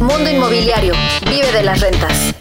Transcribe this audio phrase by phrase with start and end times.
[0.00, 0.92] Mundo Inmobiliario.
[1.30, 2.34] Vive de las rentas.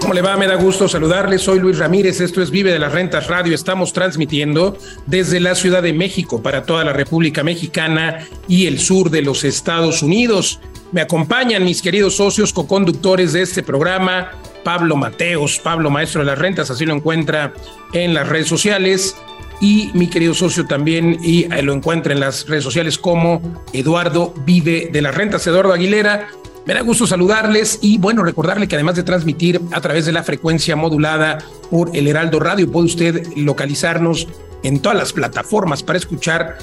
[0.00, 0.36] ¿Cómo le va?
[0.36, 1.42] Me da gusto saludarles.
[1.42, 2.20] Soy Luis Ramírez.
[2.20, 3.56] Esto es Vive de las Rentas Radio.
[3.56, 9.10] Estamos transmitiendo desde la Ciudad de México para toda la República Mexicana y el sur
[9.10, 10.60] de los Estados Unidos.
[10.92, 14.30] Me acompañan mis queridos socios co-conductores de este programa,
[14.62, 17.52] Pablo Mateos, Pablo Maestro de las Rentas, así lo encuentra
[17.92, 19.16] en las redes sociales.
[19.64, 23.40] Y mi querido socio también, y lo encuentra en las redes sociales como
[23.72, 25.46] Eduardo Vive de las Rentas.
[25.46, 26.28] Eduardo Aguilera,
[26.66, 30.22] me da gusto saludarles y bueno, recordarle que además de transmitir a través de la
[30.22, 31.38] frecuencia modulada
[31.70, 34.28] por el Heraldo Radio, puede usted localizarnos
[34.64, 36.58] en todas las plataformas para escuchar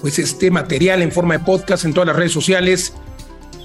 [0.00, 2.94] pues este material en forma de podcast en todas las redes sociales.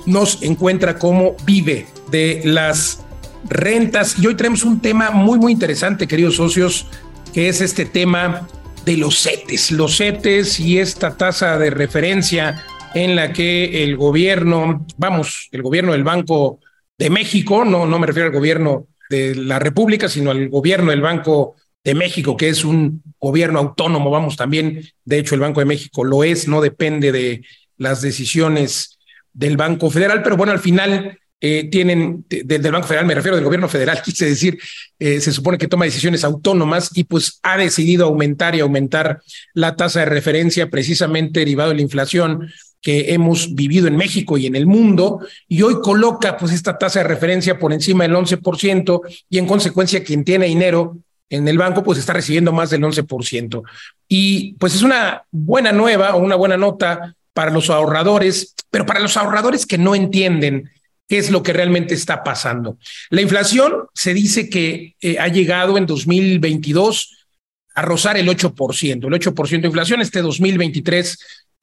[0.07, 3.01] Nos encuentra como vive de las
[3.47, 6.87] rentas y hoy tenemos un tema muy muy interesante, queridos socios,
[7.31, 8.47] que es este tema
[8.85, 14.85] de los CETES, los CETES y esta tasa de referencia en la que el gobierno,
[14.97, 16.59] vamos, el gobierno del Banco
[16.97, 21.01] de México, no, no me refiero al gobierno de la República, sino al gobierno del
[21.01, 25.65] Banco de México, que es un gobierno autónomo, vamos, también, de hecho, el Banco de
[25.65, 27.43] México lo es, no depende de
[27.77, 28.99] las decisiones
[29.33, 33.45] del Banco Federal, pero bueno, al final eh, tienen, del Banco Federal, me refiero del
[33.45, 34.59] gobierno federal, quise decir,
[34.99, 39.21] eh, se supone que toma decisiones autónomas y pues ha decidido aumentar y aumentar
[39.53, 42.49] la tasa de referencia precisamente derivado de la inflación
[42.81, 46.99] que hemos vivido en México y en el mundo, y hoy coloca pues esta tasa
[46.99, 50.97] de referencia por encima del 11% y en consecuencia quien tiene dinero
[51.29, 53.63] en el banco pues está recibiendo más del 11%.
[54.07, 58.99] Y pues es una buena nueva o una buena nota para los ahorradores, pero para
[58.99, 60.69] los ahorradores que no entienden
[61.09, 62.77] qué es lo que realmente está pasando.
[63.09, 67.27] La inflación se dice que eh, ha llegado en 2022
[67.73, 70.01] a rozar el 8%, el 8% de inflación.
[70.01, 71.17] Este 2023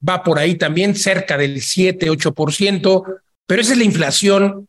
[0.07, 3.03] va por ahí también, cerca del 7, 8%,
[3.47, 4.67] pero esa es la inflación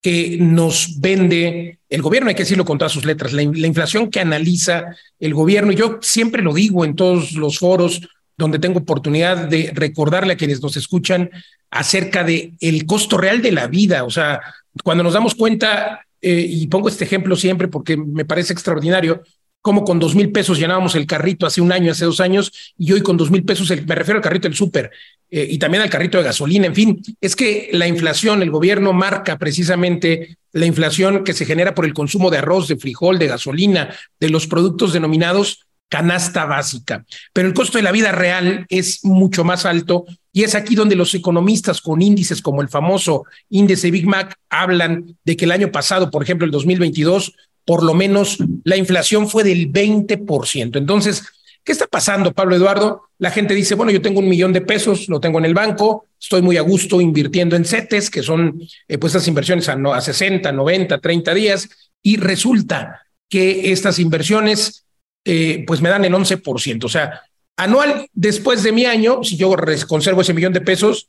[0.00, 4.20] que nos vende el gobierno, hay que decirlo con todas sus letras, la, inflación que
[4.20, 5.72] analiza el gobierno.
[5.72, 8.00] Yo siempre lo digo en todos los foros
[8.38, 11.30] donde tengo oportunidad de recordarle a quienes nos escuchan
[11.70, 14.04] acerca de el costo real de la vida.
[14.04, 14.40] O sea,
[14.82, 19.22] cuando nos damos cuenta, eh, y pongo este ejemplo siempre porque me parece extraordinario,
[19.62, 22.92] como con dos mil pesos llenábamos el carrito hace un año, hace dos años, y
[22.92, 24.90] hoy con dos mil pesos, me refiero al carrito del súper
[25.30, 28.92] eh, y también al carrito de gasolina, en fin, es que la inflación, el gobierno
[28.92, 33.28] marca precisamente la inflación que se genera por el consumo de arroz, de frijol, de
[33.28, 37.04] gasolina, de los productos denominados canasta básica.
[37.34, 40.94] Pero el costo de la vida real es mucho más alto y es aquí donde
[40.94, 45.72] los economistas con índices como el famoso índice Big Mac hablan de que el año
[45.72, 47.34] pasado, por ejemplo, el 2022,
[47.66, 50.78] por lo menos la inflación fue del 20%.
[50.78, 51.24] Entonces,
[51.64, 53.02] ¿qué está pasando, Pablo Eduardo?
[53.18, 56.06] La gente dice, bueno, yo tengo un millón de pesos, lo tengo en el banco,
[56.20, 60.00] estoy muy a gusto invirtiendo en CETES, que son eh, pues estas inversiones a, a
[60.00, 61.68] 60, 90, 30 días,
[62.00, 64.84] y resulta que estas inversiones
[65.24, 66.84] eh, pues me dan el 11%.
[66.84, 67.22] O sea,
[67.56, 69.54] anual, después de mi año, si yo
[69.86, 71.08] conservo ese millón de pesos,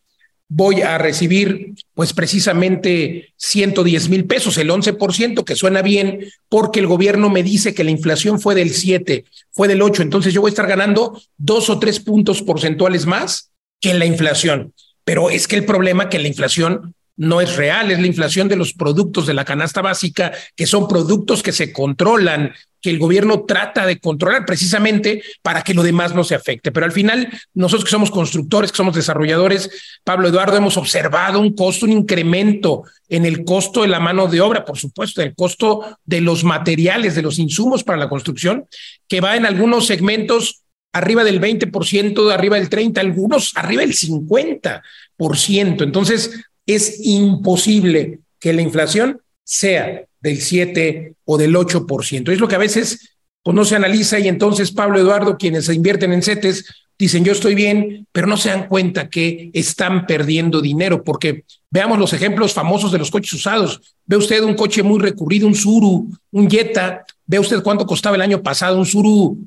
[0.54, 6.88] voy a recibir pues precisamente 110 mil pesos, el 11%, que suena bien porque el
[6.88, 10.50] gobierno me dice que la inflación fue del 7, fue del 8, entonces yo voy
[10.50, 14.74] a estar ganando dos o tres puntos porcentuales más que la inflación.
[15.06, 18.56] Pero es que el problema que la inflación no es real, es la inflación de
[18.56, 22.52] los productos de la canasta básica, que son productos que se controlan,
[22.82, 26.72] que el gobierno trata de controlar precisamente para que lo demás no se afecte.
[26.72, 29.70] Pero al final, nosotros que somos constructores, que somos desarrolladores,
[30.04, 34.42] Pablo Eduardo, hemos observado un costo, un incremento en el costo de la mano de
[34.42, 38.66] obra, por supuesto, el costo de los materiales, de los insumos para la construcción,
[39.08, 45.84] que va en algunos segmentos arriba del 20%, arriba del 30%, algunos arriba del 50%.
[45.84, 46.32] Entonces,
[46.66, 52.32] es imposible que la inflación sea del 7 o del 8%.
[52.32, 55.74] Es lo que a veces pues, no se analiza y entonces Pablo Eduardo, quienes se
[55.74, 56.66] invierten en CETES,
[56.98, 61.98] dicen yo estoy bien, pero no se dan cuenta que están perdiendo dinero, porque veamos
[61.98, 63.96] los ejemplos famosos de los coches usados.
[64.06, 68.22] Ve usted un coche muy recurrido, un Suru, un Jetta, ve usted cuánto costaba el
[68.22, 69.38] año pasado, un Suru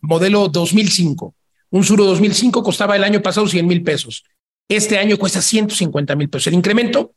[0.00, 1.34] modelo 2005.
[1.70, 4.24] Un Suru 2005 costaba el año pasado 100 mil pesos.
[4.68, 6.48] Este año cuesta 150 mil pesos.
[6.48, 7.12] El incremento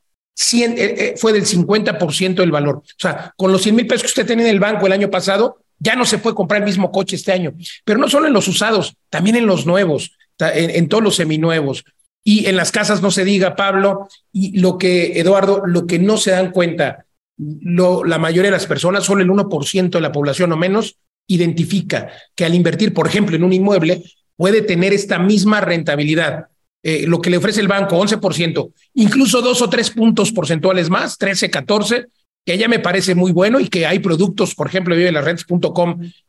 [0.53, 2.77] eh, eh, fue del 50% del valor.
[2.77, 5.09] O sea, con los 100 mil pesos que usted tenía en el banco el año
[5.09, 7.53] pasado, ya no se puede comprar el mismo coche este año.
[7.83, 11.85] Pero no solo en los usados, también en los nuevos, en, todos los seminuevos.
[12.23, 16.17] Y en las casas no se diga, Pablo, y lo que, Eduardo, lo que no
[16.17, 17.05] se dan cuenta,
[17.37, 22.45] la mayoría de las personas, solo el 1% de la población o menos, identifica que
[22.45, 24.03] al invertir, por ejemplo, en un inmueble,
[24.35, 26.47] puede tener esta misma rentabilidad
[26.87, 31.17] eh, lo que le ofrece el banco, 11%, incluso dos o tres puntos porcentuales más,
[31.17, 32.05] 13, 14,
[32.45, 35.45] que ya me parece muy bueno y que hay productos, por ejemplo, las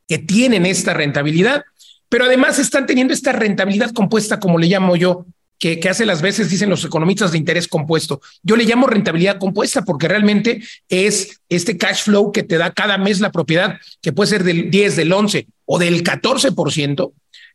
[0.09, 1.63] que tienen esta rentabilidad,
[2.09, 5.27] pero además están teniendo esta rentabilidad compuesta, como le llamo yo,
[5.59, 8.23] que, que, hace las veces, dicen los economistas de interés compuesto.
[8.43, 12.97] Yo le llamo rentabilidad compuesta porque realmente es este cash flow que te da cada
[12.97, 17.13] mes la propiedad, que puede ser del 10, del 11 o del 14%,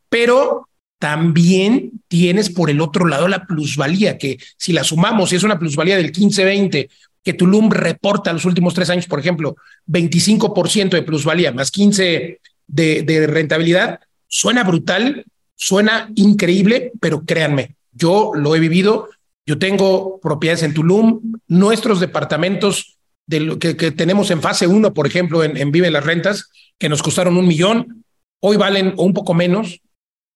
[0.07, 0.67] pero
[1.01, 5.57] también tienes por el otro lado la plusvalía, que si la sumamos, si es una
[5.57, 6.89] plusvalía del 15-20,
[7.23, 9.55] que Tulum reporta los últimos tres años, por ejemplo,
[9.87, 15.25] 25% de plusvalía más 15 de, de rentabilidad, suena brutal,
[15.55, 19.09] suena increíble, pero créanme, yo lo he vivido,
[19.47, 25.07] yo tengo propiedades en Tulum, nuestros departamentos de lo que, tenemos en fase 1, por
[25.07, 28.03] ejemplo, en, en Vive las Rentas, que nos costaron un millón,
[28.39, 29.81] hoy valen un poco menos,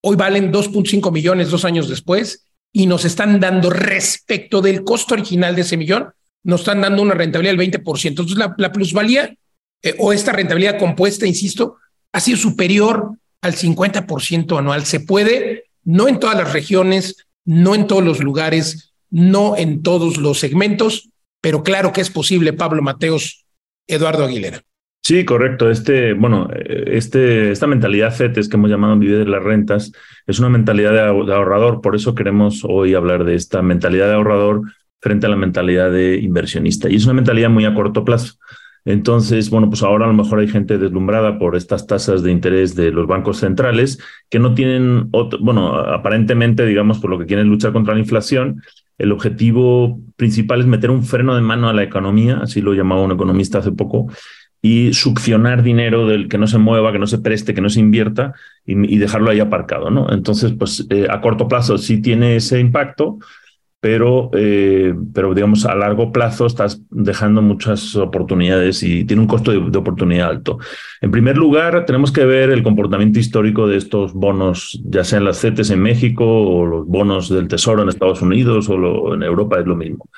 [0.08, 5.56] hoy valen 2.5 millones dos años después y nos están dando respecto del costo original
[5.56, 6.14] de ese millón,
[6.44, 8.08] nos están dando una rentabilidad del 20%.
[8.10, 9.36] Entonces la, plusvalía
[9.82, 11.78] eh, o esta rentabilidad compuesta, insisto,
[12.12, 14.86] ha sido superior al 50% anual.
[14.86, 20.18] Se puede, no en todas las regiones, no en todos los lugares, no en todos
[20.18, 21.10] los segmentos,
[21.42, 23.46] pero claro que es posible, Pablo Mateos,
[23.88, 24.62] Eduardo Aguilera.
[25.06, 25.70] Sí, correcto.
[25.70, 29.92] Este, bueno, este, esta mentalidad CETES que hemos llamado vivir de las rentas
[30.26, 31.80] es una mentalidad de, ahorrador.
[31.82, 34.64] Por eso queremos hoy hablar de esta mentalidad de ahorrador
[35.00, 36.90] frente a la mentalidad de inversionista.
[36.90, 38.34] Y es una mentalidad muy a corto plazo.
[38.84, 42.76] Entonces, bueno, pues ahora a lo mejor hay gente deslumbrada por estas tasas de interés
[42.76, 44.00] de los bancos centrales
[44.32, 48.64] que no tienen, bueno, aparentemente, digamos, por lo que quieren luchar contra la inflación,
[48.98, 53.04] el objetivo principal es meter un freno de mano a la economía, así lo llamaba
[53.04, 54.08] un economista hace poco,
[54.66, 57.80] y succionar dinero del que no se mueva, que no se preste, que no se
[57.80, 58.34] invierta
[58.66, 60.12] y, dejarlo ahí aparcado, ¿no?
[60.12, 63.20] Entonces, pues eh, a corto plazo sí tiene ese impacto,
[63.80, 69.52] pero, eh, pero digamos a largo plazo estás dejando muchas oportunidades y tiene un costo
[69.52, 70.58] de, oportunidad alto.
[71.00, 75.42] En primer lugar, tenemos que ver el comportamiento histórico de estos bonos, ya sean las
[75.42, 79.68] CETES en México o los bonos del Tesoro en Estados Unidos o en Europa, es
[79.68, 80.10] lo mismo.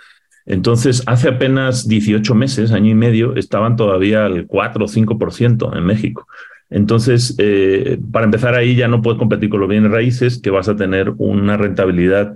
[0.47, 5.83] Entonces, hace apenas 18 meses, año y medio, estaban todavía al 4 o 5% en
[5.85, 6.27] México.
[6.69, 10.69] Entonces, eh, para empezar ahí ya no puedes competir con los bienes raíces, que vas
[10.69, 12.33] a tener una rentabilidad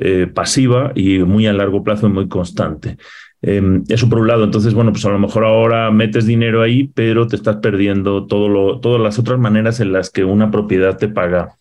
[0.00, 2.96] eh, pasiva y muy a largo plazo y muy constante.
[3.42, 4.44] Eh, eso por un lado.
[4.44, 8.48] Entonces, bueno, pues a lo mejor ahora metes dinero ahí, pero te estás perdiendo todo
[8.48, 11.56] lo, todas las otras maneras en las que una propiedad te paga,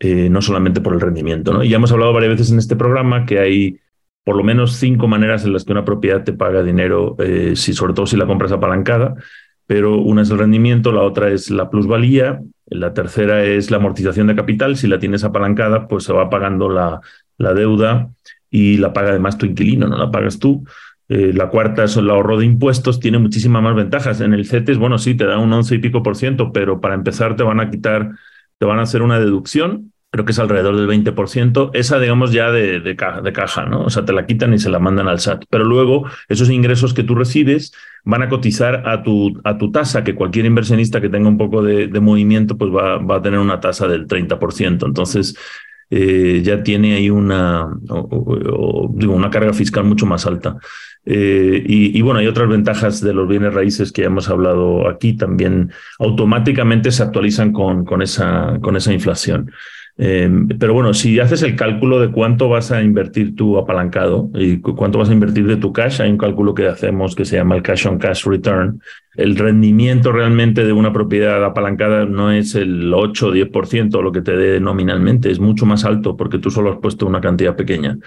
[0.00, 1.64] eh, no solamente por el rendimiento.
[1.64, 3.78] Y ya hemos hablado varias veces en este programa que hay
[4.24, 7.72] por lo menos cinco maneras en las que una propiedad te paga dinero, eh, si,
[7.72, 9.14] sobre todo si la compras apalancada,
[9.66, 14.26] pero una es el rendimiento, la otra es la plusvalía, la tercera es la amortización
[14.26, 17.00] de capital, si la tienes apalancada, pues se va pagando la,
[17.38, 18.10] la deuda
[18.50, 20.64] y la paga además tu inquilino, no la pagas tú.
[21.08, 24.20] Eh, la cuarta es el ahorro de impuestos, tiene muchísimas más ventajas.
[24.20, 26.94] En el CETES, bueno, sí, te da un once y pico por ciento, pero para
[26.94, 28.10] empezar te van a quitar,
[28.58, 32.50] te van a hacer una deducción creo que es alrededor del 20%, esa digamos ya
[32.50, 33.82] de, de, caja, de, caja, ¿no?
[33.82, 35.44] O sea, te la quitan y se la mandan al SAT.
[35.50, 37.72] Pero luego esos ingresos que tú recibes
[38.04, 41.62] van a cotizar a tu, a tu tasa, que cualquier inversionista que tenga un poco
[41.62, 44.86] de, movimiento, pues va, va, a tener una tasa del 30%.
[44.86, 45.36] Entonces,
[45.90, 47.68] eh, ya tiene ahí una,
[48.90, 50.56] digo, una carga fiscal mucho más alta.
[51.04, 54.88] Eh, y, y, bueno, hay otras ventajas de los bienes raíces que ya hemos hablado
[54.88, 59.50] aquí, también automáticamente se actualizan con, con, esa, con esa inflación.
[60.00, 64.60] Eh, pero bueno, si haces el cálculo de cuánto vas a invertir tu apalancado y
[64.60, 67.56] cuánto vas a invertir de tu cash, hay un cálculo que hacemos que se llama
[67.56, 68.80] el cash on cash return.
[69.16, 74.22] El rendimiento realmente de una propiedad apalancada no es el 8 o 10% lo que
[74.22, 77.98] te dé nominalmente, es mucho más alto porque tú solo has puesto una cantidad pequeña.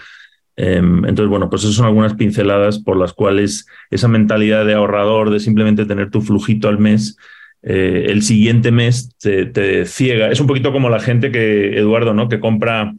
[0.55, 5.29] Eh, entonces, bueno, pues esas son algunas pinceladas por las cuales esa mentalidad de ahorrador,
[5.29, 7.17] de simplemente tener tu flujito al mes,
[7.63, 10.31] eh, el siguiente mes te, ciega.
[10.31, 12.29] Es un poquito como la gente que, Eduardo, ¿no?
[12.29, 12.93] Que compra,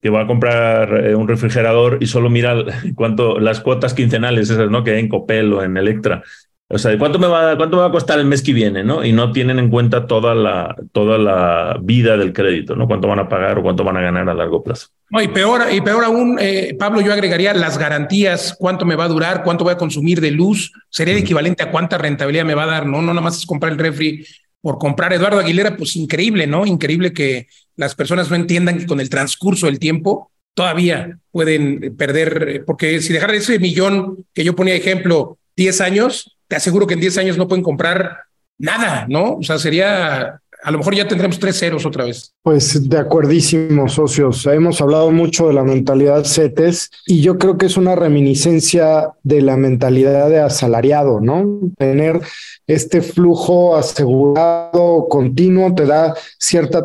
[0.00, 2.56] que va a comprar eh, un refrigerador y solo mira
[2.94, 4.84] cuánto, las cuotas quincenales esas, ¿no?
[4.84, 6.22] Que hay en Copel o en Electra.
[6.68, 8.82] O sea, ¿cuánto me, va, ¿cuánto va a costar el mes que viene?
[8.82, 9.04] ¿no?
[9.04, 12.86] Y no tienen en cuenta toda la, toda la vida del crédito, ¿no?
[12.86, 14.88] Cuánto van a pagar o cuánto van a ganar a largo plazo.
[15.10, 19.04] No, y peor, y peor aún, eh, Pablo, yo agregaría las garantías, cuánto me va
[19.04, 22.54] a durar, cuánto voy a consumir de luz, sería el equivalente a cuánta rentabilidad me
[22.54, 23.02] va a dar, ¿no?
[23.02, 24.26] No nada más es comprar el refri
[24.60, 25.12] por comprar.
[25.12, 26.66] Eduardo Aguilera, pues increíble, ¿no?
[26.66, 32.64] Increíble que las personas no entiendan que con el transcurso del tiempo todavía pueden perder,
[32.64, 37.00] porque si dejar ese millón que yo ponía ejemplo, 10 años, te aseguro que en
[37.00, 38.20] 10 años no pueden comprar
[38.58, 39.34] nada, ¿no?
[39.34, 42.32] O sea, sería a lo mejor ya tendremos tres ceros otra vez.
[42.42, 44.46] Pues de acuerdísimo, socios.
[44.46, 49.42] Hemos hablado mucho de la mentalidad CETES y yo creo que es una reminiscencia de
[49.42, 51.60] la mentalidad de asalariado, ¿no?
[51.76, 52.22] Tener
[52.66, 56.82] este flujo asegurado continuo te da cierta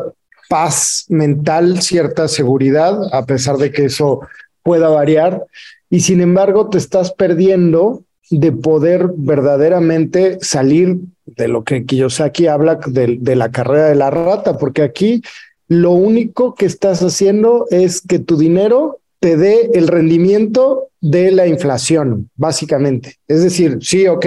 [0.50, 4.20] paz mental, cierta seguridad, a pesar de que eso
[4.62, 5.46] pueda variar.
[5.88, 10.98] Y sin embargo, te estás perdiendo de poder verdaderamente salir
[11.36, 15.22] de lo que Kiyosaki habla de, de la carrera de la rata, porque aquí
[15.68, 21.46] lo único que estás haciendo es que tu dinero te dé el rendimiento de la
[21.46, 23.16] inflación, básicamente.
[23.28, 24.26] Es decir, sí, ok,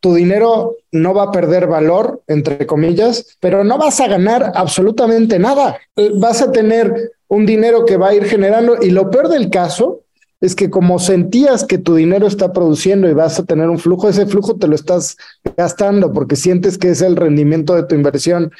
[0.00, 5.38] tu dinero no va a perder valor, entre comillas, pero no vas a ganar absolutamente
[5.38, 5.78] nada.
[6.20, 10.02] Vas a tener un dinero que va a ir generando y lo peor del caso
[10.44, 14.10] es que como sentías que tu dinero está produciendo y vas a tener un flujo,
[14.10, 15.16] ese flujo te lo estás
[15.56, 18.52] gastando porque sientes que es el rendimiento de tu inversión.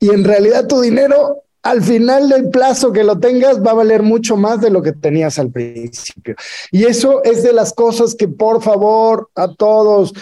[0.00, 4.02] Y en realidad tu dinero al final del plazo que lo tengas va a valer
[4.02, 6.34] mucho más de lo que tenías al principio.
[6.72, 10.14] Y eso es de las cosas que por favor a todos,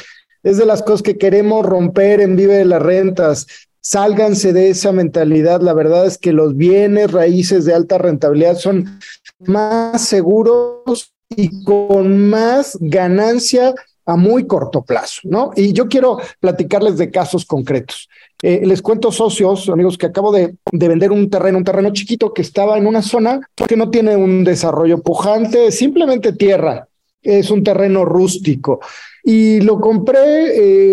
[0.43, 3.47] es de las cosas que queremos romper en Vive de las Rentas.
[3.89, 5.61] Sálganse de esa mentalidad.
[5.61, 8.99] La verdad es que los bienes raíces de alta rentabilidad son
[9.39, 15.53] más seguros y con más ganancia a muy corto plazo, ¿no?
[15.55, 18.09] Y yo quiero platicarles de casos concretos.
[18.43, 22.35] Eh, les cuento socios, amigos, que acabo de, de, vender un terreno, un terreno chiquito
[22.35, 23.39] que estaba en una zona
[23.69, 26.89] que no tiene un desarrollo pujante, simplemente tierra,
[27.27, 28.81] es un terreno rústico.
[29.29, 30.19] Y lo compré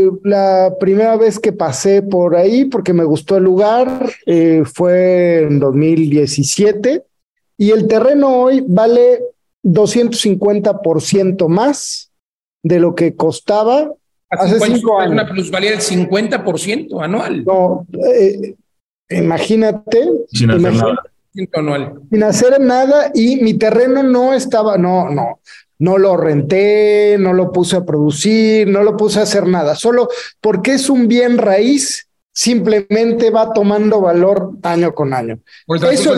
[0.05, 5.43] eh, la primera vez que pasé por ahí porque me gustó el lugar, eh, fue
[5.43, 7.03] en 2017
[7.57, 9.21] y el terreno hoy vale
[9.63, 12.11] 250% más
[12.63, 13.93] de lo que costaba
[14.29, 15.13] hace cinco años.
[15.13, 17.43] Una plusvalía del 50% anual.
[17.45, 17.85] No,
[18.17, 18.55] eh,
[19.09, 20.09] imagínate.
[20.31, 21.03] Sin hacer nada.
[21.53, 21.93] Anual.
[22.11, 25.39] Sin hacer nada y mi terreno no estaba, no, no,
[25.83, 30.07] no lo renté, no lo puse a producir, no lo puse a hacer nada, solo
[30.39, 35.39] porque es un bien raíz simplemente va tomando valor año con año.
[35.91, 36.15] Eso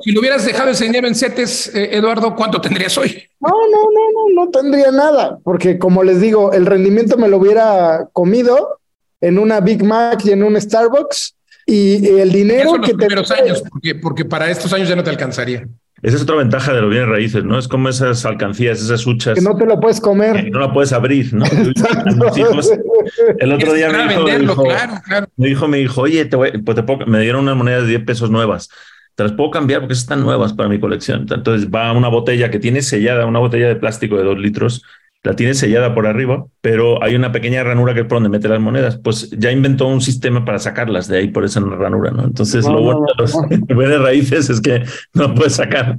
[0.00, 3.22] si lo hubieras dejado ese dinero en CETES, eh, Eduardo, ¿cuánto tendrías hoy?
[3.40, 7.36] No, no, no, no, no tendría nada, porque como les digo, el rendimiento me lo
[7.36, 8.80] hubiera comido
[9.20, 13.62] en una Big Mac y en un Starbucks y el dinero que los primeros años,
[13.70, 15.68] porque, porque para estos años ya no te alcanzaría.
[16.04, 17.58] Esa es otra ventaja de los bienes raíces, ¿no?
[17.58, 19.36] Es como esas alcancías, esas huchas.
[19.36, 20.50] Que no te lo puedes comer.
[20.50, 21.46] no la puedes abrir, ¿no?
[23.38, 25.26] el otro día me dijo, me dijo, claro, claro.
[25.38, 27.88] me dijo, me dijo, oye, te voy, pues te puedo, me dieron unas monedas de
[27.88, 28.68] 10 pesos nuevas.
[29.14, 31.26] Te las puedo cambiar porque están nuevas para mi colección.
[31.30, 34.84] Entonces va una botella que tiene sellada, una botella de plástico de dos litros,
[35.24, 38.46] la tiene sellada por arriba, pero hay una pequeña ranura que es por donde mete
[38.46, 38.98] las monedas.
[39.02, 42.24] Pues ya inventó un sistema para sacarlas de ahí por esa ranura, ¿no?
[42.24, 45.98] Entonces lo bueno de los bienes raíces es que no puedes sacar.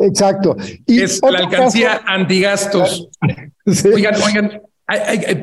[0.00, 0.56] Exacto.
[0.86, 3.08] Y es la alcancía antigastos.
[3.66, 3.88] Sí.
[3.88, 4.60] Oigan, oigan,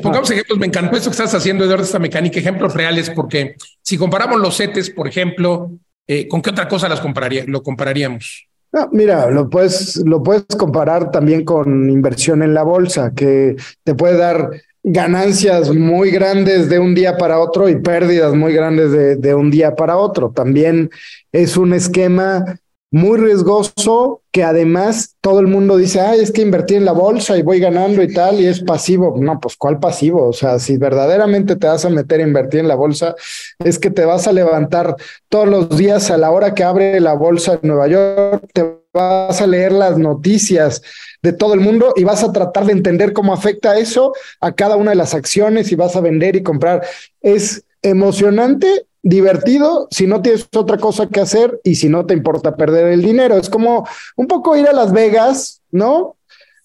[0.03, 3.97] pongamos ejemplos, me encantó esto que estás haciendo, Eduardo, esta mecánica, ejemplos reales, porque si
[3.97, 5.71] comparamos los CETES, por ejemplo,
[6.05, 8.47] eh, ¿con qué otra cosa las compararía, lo compararíamos?
[8.73, 13.95] No, mira, lo puedes, lo puedes comparar también con inversión en la bolsa, que te
[13.95, 14.49] puede dar
[14.83, 19.51] ganancias muy grandes de un día para otro y pérdidas muy grandes de, de un
[19.51, 20.31] día para otro.
[20.31, 20.89] También
[21.31, 22.45] es un esquema
[22.91, 27.37] muy riesgoso que además todo el mundo dice, ay, es que invertí en la bolsa
[27.37, 29.15] y voy ganando y tal, y es pasivo.
[29.17, 30.27] No, pues ¿cuál pasivo?
[30.27, 33.15] O sea, si verdaderamente te vas a meter a invertir en la bolsa,
[33.59, 34.95] es que te vas a levantar
[35.29, 39.41] todos los días a la hora que abre la bolsa en Nueva York, te vas
[39.41, 40.81] a leer las noticias
[41.21, 44.75] de todo el mundo y vas a tratar de entender cómo afecta eso a cada
[44.75, 46.85] una de las acciones y vas a vender y comprar.
[47.21, 52.55] Es emocionante divertido si no tienes otra cosa que hacer y si no te importa
[52.55, 53.37] perder el dinero.
[53.37, 56.17] Es como un poco ir a Las Vegas, ¿no?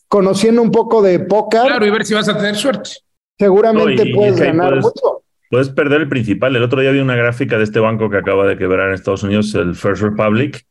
[0.08, 1.62] Conociendo un poco de póker.
[1.62, 2.90] Claro, y ver si vas a tener suerte.
[3.38, 5.22] Seguramente no, y, puedes y ganar puedes, mucho.
[5.50, 6.54] Puedes perder el principal.
[6.54, 9.22] El otro día vi una gráfica de este banco que acaba de quebrar en Estados
[9.22, 10.66] Unidos, el First Republic.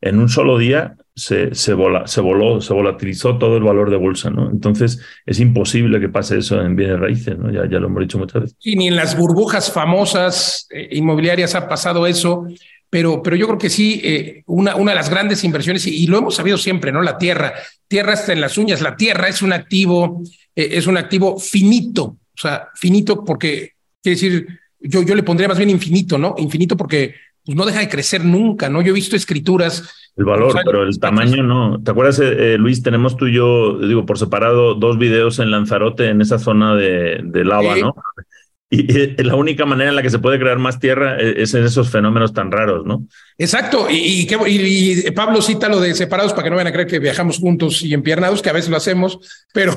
[0.00, 3.96] En un solo día se, se, vola, se voló, se volatilizó todo el valor de
[3.96, 4.50] bolsa, ¿no?
[4.50, 7.50] Entonces es imposible que pase eso en bienes raíces, ¿no?
[7.50, 8.56] Ya, ya lo hemos dicho muchas veces.
[8.60, 12.46] Sí, ni en las burbujas famosas eh, inmobiliarias ha pasado eso,
[12.90, 16.18] pero, pero yo creo que sí, eh, una, una de las grandes inversiones, y, lo
[16.18, 17.02] hemos sabido siempre, ¿no?
[17.02, 17.52] La tierra,
[17.86, 20.22] tierra está en las uñas, la tierra es un activo,
[20.54, 24.46] eh, es un activo finito, o sea, finito porque, quiere decir,
[24.80, 26.36] yo, yo le pondría más bien infinito, ¿no?
[26.38, 27.14] Infinito porque
[27.48, 28.82] pues no deja de crecer nunca, ¿no?
[28.82, 30.10] Yo he visto escrituras.
[30.18, 31.82] El valor, sea, pero el tamaño no.
[31.82, 32.82] ¿Te acuerdas, eh, Luis?
[32.82, 37.22] Tenemos tú y yo, digo, por separado, dos videos en Lanzarote, en esa zona de,
[37.24, 37.94] de lava, ¿no?
[38.70, 41.64] y, la única manera en la que se puede crear más tierra e, es en
[41.64, 43.06] esos fenómenos tan raros, ¿no?
[43.38, 43.88] Exacto.
[43.88, 47.38] Y, y, Pablo cita lo de separados para que no vayan a creer que viajamos
[47.38, 49.20] juntos y empiernados, que a veces lo hacemos,
[49.54, 49.74] pero,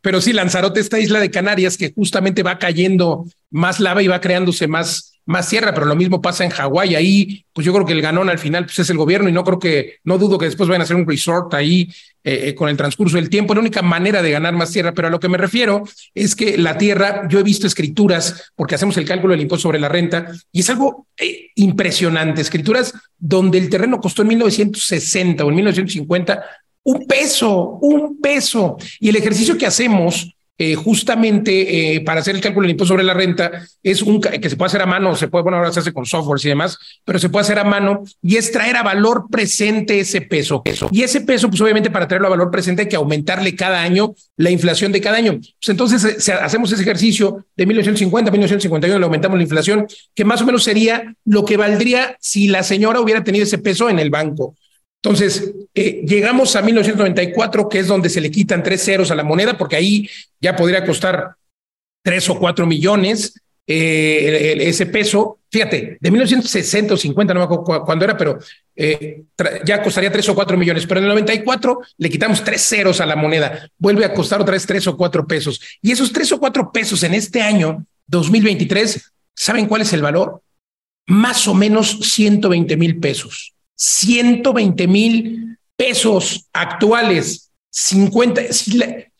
[0.00, 4.22] pero sí, Lanzarote, esta isla de Canarias que justamente va cayendo más lava y va
[4.22, 6.94] creándose más, más tierra, pero lo mismo pasa en Hawái.
[6.94, 9.44] Ahí, pues yo creo que el ganón al final pues es el gobierno y no
[9.44, 11.88] creo que, no dudo que después vayan a hacer un resort ahí
[12.22, 13.54] eh, eh, con el transcurso del tiempo.
[13.54, 15.82] La única manera de ganar más tierra, pero a lo que me refiero
[16.14, 19.80] es que la tierra, yo he visto escrituras, porque hacemos el cálculo del impuesto sobre
[19.80, 22.42] la renta, y es algo eh, impresionante.
[22.42, 26.44] Escrituras donde el terreno costó en 1960 o en 1950
[26.84, 28.76] un peso, un peso.
[29.00, 33.02] Y el ejercicio que hacemos eh, justamente eh, para hacer el cálculo del impuesto sobre
[33.02, 35.80] la renta es un que se puede hacer a mano, se puede, bueno, ahora se
[35.80, 38.84] hace con software y demás, pero se puede hacer a mano y es traer a
[38.84, 40.62] valor presente ese peso.
[40.92, 44.14] Y ese peso, pues obviamente para traerlo a valor presente hay que aumentarle cada año
[44.36, 45.32] la inflación de cada año.
[45.32, 50.40] Pues entonces hacemos ese ejercicio de 1950 a 1951, le aumentamos la inflación, que más
[50.40, 54.10] o menos sería lo que valdría si la señora hubiera tenido ese peso en el
[54.10, 54.54] banco.
[55.04, 59.22] Entonces, eh, llegamos a 1994, que es donde se le quitan tres ceros a la
[59.22, 60.08] moneda, porque ahí
[60.40, 61.34] ya podría costar
[62.02, 65.40] tres o cuatro millones eh, ese peso.
[65.50, 68.38] Fíjate, de 1960 o 50, no me acuerdo cuándo era, pero
[68.74, 69.24] eh,
[69.66, 70.86] ya costaría tres o cuatro millones.
[70.86, 73.68] Pero en el 94 le quitamos tres ceros a la moneda.
[73.76, 75.60] Vuelve a costar otra vez tres o cuatro pesos.
[75.82, 80.40] Y esos tres o cuatro pesos en este año, 2023, ¿saben cuál es el valor?
[81.06, 83.53] Más o menos 120 mil pesos.
[83.76, 88.42] 120 mil pesos actuales, 50,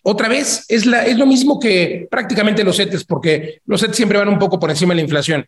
[0.02, 4.18] otra vez es, la, es lo mismo que prácticamente los CETES, porque los CETES siempre
[4.18, 5.46] van un poco por encima de la inflación.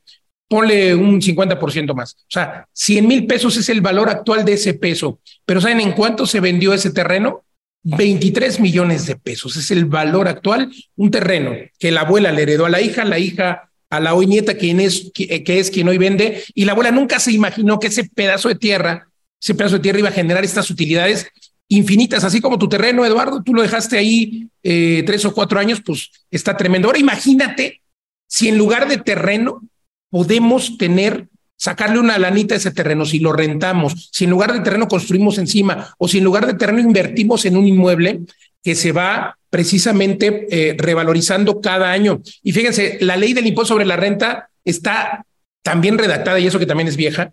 [0.49, 2.15] Ponle un 50% más.
[2.15, 5.21] O sea, 100 mil pesos es el valor actual de ese peso.
[5.45, 7.45] Pero ¿saben en cuánto se vendió ese terreno?
[7.83, 9.57] 23 millones de pesos.
[9.57, 10.73] Es el valor actual.
[10.97, 14.27] Un terreno que la abuela le heredó a la hija, la hija a la hoy
[14.27, 17.89] nieta, quien es, que, es quien hoy vende, y la abuela nunca se imaginó que
[17.89, 19.09] ese pedazo de tierra,
[19.41, 21.29] ese pedazo de tierra iba a generar estas utilidades
[21.69, 25.83] infinitas, así como tu terreno, Eduardo, tú lo dejaste ahí eh, tres o cuatro años,
[25.85, 26.89] pues está tremendo.
[26.89, 27.83] Ahora imagínate
[28.29, 29.63] si en lugar de terreno
[30.11, 34.61] podemos tener, sacarle una lanita a ese terreno, si lo rentamos, si en lugar de
[34.61, 38.21] terreno construimos encima, o si en lugar de terreno invertimos en un inmueble
[38.63, 42.21] que se va precisamente eh, revalorizando cada año.
[42.43, 45.25] Y fíjense, la ley del impuesto sobre la renta está
[45.63, 47.33] también redactada, y eso que también es vieja,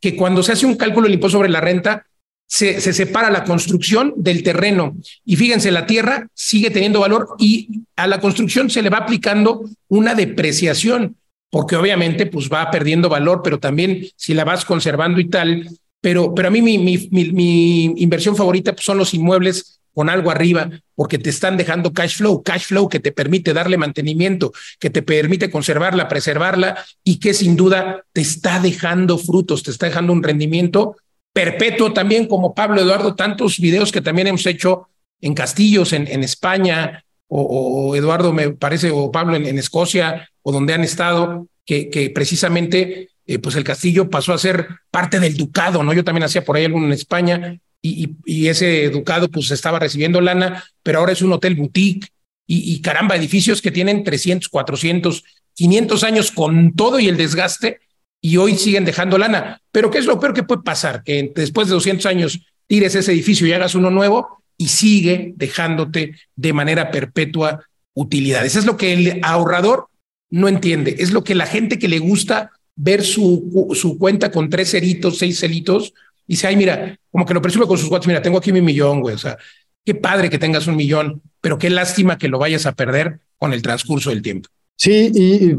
[0.00, 2.06] que cuando se hace un cálculo del impuesto sobre la renta,
[2.46, 4.96] se, se, separa la construcción del terreno.
[5.24, 9.64] Y fíjense, la tierra sigue teniendo valor y a la construcción se le va aplicando
[9.88, 11.16] una depreciación,
[11.48, 15.68] porque obviamente pues va perdiendo valor, pero también si la vas conservando y tal.
[16.00, 20.70] Pero, pero a mí mi, mi, inversión favorita pues, son los inmuebles con algo arriba,
[20.94, 25.02] porque te están dejando cash flow, cash flow que te permite darle mantenimiento, que te
[25.02, 30.22] permite conservarla, preservarla y que sin duda te está dejando frutos, te está dejando un
[30.22, 30.96] rendimiento
[31.32, 34.88] perpetuo también, como Pablo Eduardo, tantos videos que también hemos hecho
[35.20, 40.74] en castillos en, en España, o, Eduardo me parece, o Pablo en, Escocia, o donde
[40.74, 45.82] han estado, que, que precisamente eh, pues el castillo pasó a ser parte del ducado,
[45.82, 45.94] ¿no?
[45.94, 50.64] Yo también hacía por ahí algo en España y, ese educado pues estaba recibiendo lana,
[50.82, 52.08] pero ahora es un hotel boutique
[52.46, 57.80] y, caramba, edificios que tienen 300, 400, 500 años con todo y el desgaste
[58.20, 59.62] y hoy siguen dejando lana.
[59.72, 61.02] Pero ¿qué es lo peor que puede pasar?
[61.02, 66.14] Que después de 200 años tires ese edificio y hagas uno nuevo y sigue dejándote
[66.36, 67.64] de manera perpetua
[67.94, 68.56] utilidades.
[68.56, 69.88] Es lo que el ahorrador
[70.30, 74.50] no entiende, es lo que la gente que le gusta ver su, su cuenta con
[74.50, 75.94] tres ceritos, seis ceritos,
[76.32, 78.62] y dice, ay, mira, como que lo presume con sus cuates, mira, tengo aquí mi
[78.62, 79.36] millón, güey, o sea,
[79.84, 83.52] qué padre que tengas un millón, pero qué lástima que lo vayas a perder con
[83.52, 84.48] el transcurso del tiempo.
[84.74, 85.56] Sí, y,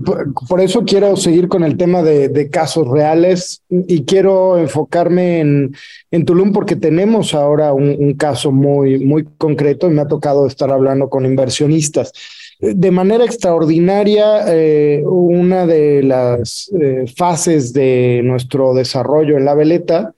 [0.48, 5.76] por eso quiero seguir con el tema de, casos reales y quiero enfocarme en,
[6.10, 10.72] en Tulum porque tenemos ahora un, caso muy, muy concreto y me ha tocado estar
[10.72, 12.14] hablando con inversionistas.
[12.60, 20.16] De manera extraordinaria, eh, una de las eh, fases de nuestro desarrollo en la veleta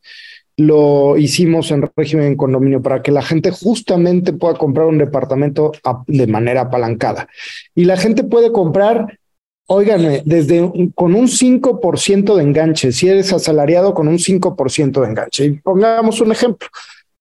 [0.58, 5.74] lo hicimos en régimen de condominio para que la gente justamente pueda comprar un departamento
[6.08, 7.28] de manera apalancada.
[7.74, 9.20] Y la gente puede comprar,
[9.68, 15.46] óiganme, desde con un 5% de enganche, si eres asalariado con un 5% de enganche.
[15.46, 16.68] Y pongamos un ejemplo.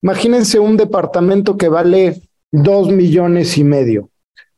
[0.02, 2.20] Imagínense un departamento que vale
[2.52, 4.10] 2 millones y medio.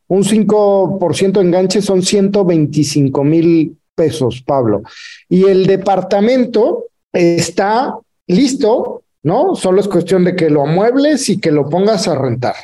[0.09, 4.83] Un 5% de enganche son 125 mil pesos, Pablo.
[5.29, 9.57] Y el departamento está listo ¿no?
[9.57, 12.55] Solo es cuestión de que lo amuebles y que lo pongas a rentar.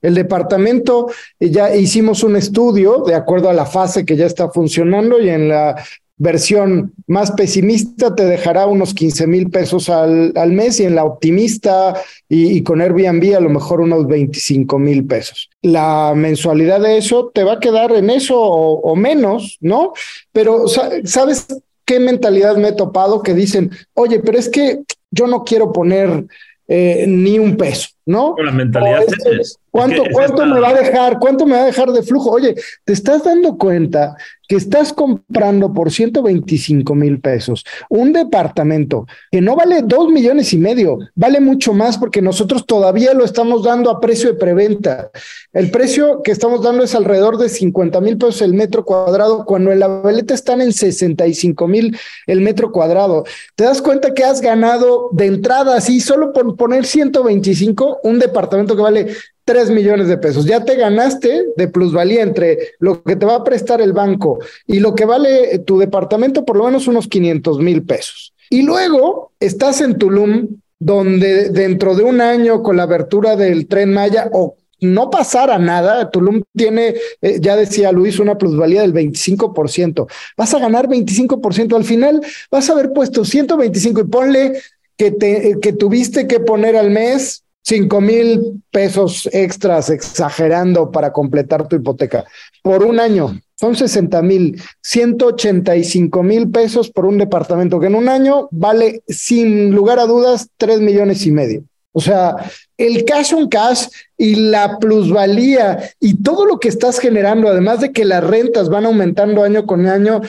[0.00, 4.48] El departamento, eh, ya hicimos un estudio de acuerdo a la fase que ya está
[4.48, 5.82] funcionando y en la
[6.18, 11.04] versión más pesimista te dejará unos 15 mil pesos al, al, mes y en la
[11.04, 15.50] optimista y, con Airbnb a lo mejor unos 25 mil pesos.
[15.60, 19.92] La mensualidad de eso te va a quedar en eso o, o menos, ¿no?
[20.30, 21.48] Pero ¿sabes
[21.84, 26.26] qué mentalidad me he topado que dicen, oye, pero es que yo no quiero poner
[26.66, 28.34] eh, ni un peso, ¿no?
[28.38, 31.18] la mentalidad es, ¿Cuánto, cuánto me va a dejar?
[31.18, 32.30] ¿Cuánto me va a dejar de flujo?
[32.30, 39.40] Oye, ¿te estás dando cuenta que estás comprando por 125 mil pesos un departamento que
[39.40, 43.90] no vale dos millones y medio, vale mucho más porque nosotros todavía lo estamos dando
[43.90, 45.10] a precio de preventa.
[45.54, 49.72] El precio que estamos dando es alrededor de 50 mil pesos el metro cuadrado, cuando
[49.72, 53.24] en la veleta están en 65 mil el metro cuadrado.
[53.54, 58.76] ¿Te das cuenta que has ganado de entrada así, solo por poner 125, un departamento
[58.76, 60.44] que vale 3 millones de pesos.
[60.44, 64.80] Ya te ganaste de plusvalía entre lo que te va a prestar el banco y
[64.80, 68.32] lo que vale tu departamento, por lo menos unos 500 mil pesos.
[68.50, 73.92] Y luego estás en Tulum, donde dentro de un año con la abertura del tren
[73.92, 80.06] Maya o no pasara nada, Tulum tiene, eh, ya decía Luis, una plusvalía del 25%.
[80.36, 81.76] Vas a ganar 25%.
[81.76, 84.60] Al final vas a haber puesto 125 y ponle
[84.96, 91.76] que, que tuviste que poner al mes cinco mil pesos extras exagerando para completar tu
[91.76, 92.24] hipoteca
[92.62, 93.40] por un año.
[93.54, 99.72] Son 60 mil, 185 mil pesos por un departamento que en un año vale sin
[99.72, 101.62] lugar a dudas tres millones y medio.
[101.92, 102.36] O sea,
[102.76, 107.92] el cash on cash y la plusvalía y todo lo que estás generando, además de
[107.92, 110.22] que las rentas van aumentando año con año,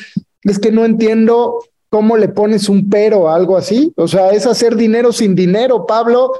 [0.43, 3.93] es que no entiendo cómo le pones un pero a algo así.
[3.95, 6.31] O sea, es hacer dinero sin dinero, Pablo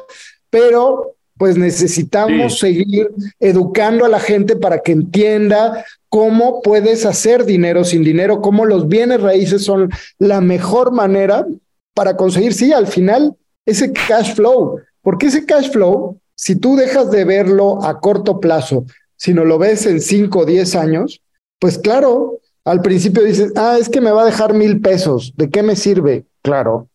[0.54, 7.84] pero pues necesitamos seguir educando a la gente para que entienda cómo puedes hacer dinero
[7.84, 9.90] sin dinero, cómo los bienes raíces son
[10.20, 11.48] la mejor manera
[11.96, 13.36] para conseguir, sí, al final,
[13.66, 18.86] ese cash flow, porque ese cash flow, si tú dejas de verlo a corto plazo,
[19.16, 21.20] si no lo ves en 5 o 10 años,
[21.58, 25.50] pues claro, al principio dices, ah, es que me va a dejar mil pesos, ¿de
[25.50, 26.26] qué me sirve?
[26.44, 26.90] Claro,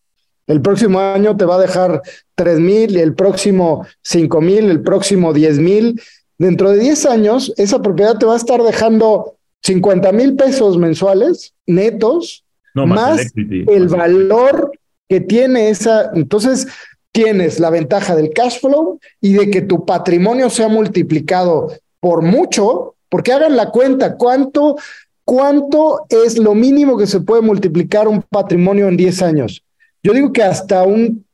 [0.49, 2.01] el próximo año te va a dejar
[2.33, 6.01] tres mil, el próximo cinco mil, el próximo diez mil.
[6.39, 11.53] Dentro de diez años, esa propiedad te va a estar dejando 50 mil pesos mensuales
[11.67, 14.71] netos, más, el valor
[15.07, 16.09] que tiene esa.
[16.15, 16.67] Entonces,
[17.11, 22.95] tienes la ventaja del cash flow y de que tu patrimonio sea multiplicado por mucho,
[23.09, 24.77] porque hagan la cuenta, ¿cuánto,
[25.25, 29.63] cuánto es lo mínimo que se puede multiplicar un patrimonio en 10 años?
[30.03, 31.25] Yo digo que hasta un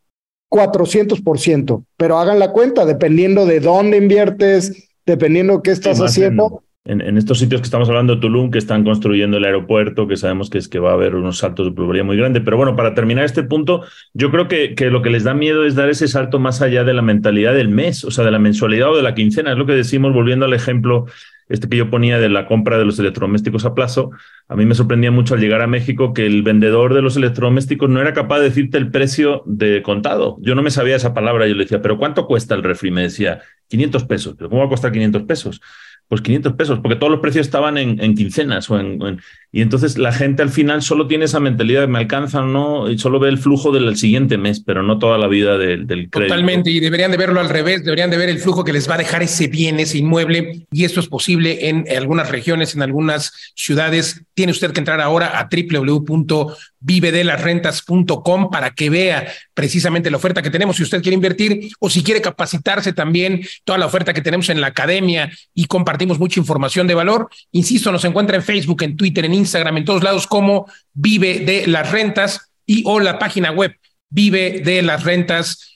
[0.50, 6.64] 400%, pero hagan la cuenta, dependiendo de dónde inviertes, dependiendo qué estás haciendo.
[6.88, 10.60] En, estos sitios que estamos hablando, Tulum, que están construyendo el aeropuerto, que sabemos que
[10.60, 12.44] es que va a haber unos saltos de pluralidad muy grandes.
[12.46, 13.82] Pero bueno, para terminar este punto,
[14.14, 16.84] yo creo que, que lo que les da miedo es dar ese salto más allá
[16.84, 19.54] de la mentalidad del mes, o sea, de la mensualidad o de la quincena.
[19.54, 21.08] Es lo que decimos, volviendo al ejemplo
[21.48, 24.12] este que yo ponía de la compra de los electrodomésticos a plazo,
[24.48, 27.90] a mí me sorprendía mucho al llegar a México que el vendedor de los electrodomésticos
[27.90, 30.38] no era capaz de decirte el precio de contado.
[30.42, 32.92] Yo no me sabía esa palabra, yo le decía, pero ¿cuánto cuesta el refri?
[32.92, 34.36] Me decía, 500 pesos.
[34.38, 35.62] ¿Pero cómo va a costar 500 pesos?
[36.08, 38.70] Pues 500 pesos, porque todos los precios estaban en, quincenas.
[38.70, 39.20] O en,
[39.56, 42.92] y entonces la gente al final solo tiene esa mentalidad de me alcanza o no,
[42.92, 46.10] y solo ve el flujo del siguiente mes, pero no toda la vida del, del
[46.10, 46.34] crédito.
[46.34, 48.96] Totalmente, y deberían de verlo al revés, deberían de ver el flujo que les va
[48.96, 53.32] a dejar ese bien, ese inmueble, y esto es posible en algunas regiones, en algunas
[53.56, 54.24] ciudades.
[54.34, 60.76] Tiene usted que entrar ahora a www.vivedelasrentas.com para que vea precisamente la oferta que tenemos
[60.76, 64.60] si usted quiere invertir o si quiere capacitarse también, toda la oferta que tenemos en
[64.60, 67.30] la academia y compartimos mucha información de valor.
[67.54, 69.45] Insisto, nos encuentra en Facebook, en Twitter, en Instagram,
[69.78, 73.76] en todos lados como Vive de las Rentas y o la página web
[74.10, 75.76] vive de las rentas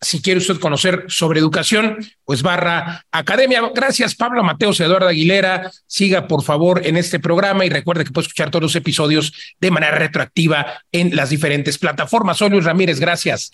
[0.00, 3.60] si quiere usted conocer sobre educación, pues barra academia.
[3.74, 5.70] Gracias, Pablo Mateos, Eduardo Aguilera.
[5.86, 9.70] Siga, por favor, en este programa y recuerde que puede escuchar todos los episodios de
[9.70, 12.38] manera retroactiva en las diferentes plataformas.
[12.38, 13.52] Soy Luis Ramírez, gracias.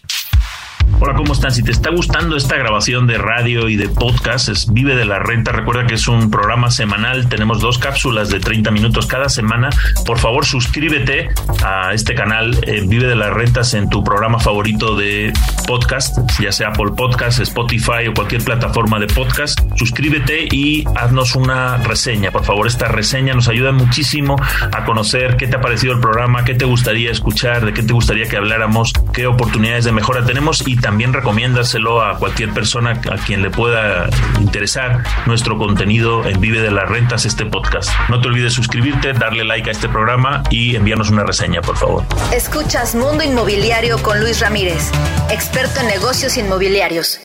[0.99, 1.51] Hola, ¿cómo están?
[1.53, 5.19] Si te está gustando esta grabación de radio y de podcast, es Vive de la
[5.19, 5.53] Renta.
[5.53, 7.29] Recuerda que es un programa semanal.
[7.29, 9.69] Tenemos dos cápsulas de 30 minutos cada semana.
[10.07, 11.29] Por favor, suscríbete
[11.63, 15.35] a este canal eh, Vive de las Rentas en tu programa favorito de
[15.67, 19.61] podcast, ya sea Apple Podcast, Spotify o cualquier plataforma de podcast.
[19.75, 22.31] suscríbete y haznos una reseña.
[22.31, 24.37] Por favor, esta reseña nos ayuda muchísimo
[24.73, 27.93] a conocer qué te ha parecido el programa, qué te gustaría escuchar, de qué te
[27.93, 33.17] gustaría que habláramos, qué oportunidades de mejora tenemos y también recomiéndaselo a cualquier persona a
[33.17, 34.11] quien le pueda
[34.41, 37.89] interesar nuestro contenido en Vive de las Rentas, este podcast.
[38.11, 42.05] No te olvides suscribirte, darle like a este programa y enviarnos una reseña, por favor.
[42.33, 44.91] Escuchas Mundo Inmobiliario con Luis Ramírez,
[45.31, 47.21] experto en negocios inmobiliarios.